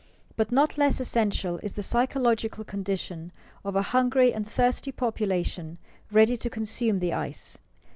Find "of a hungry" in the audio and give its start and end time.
3.63-4.33